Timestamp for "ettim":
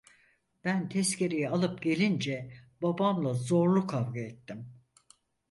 4.19-4.73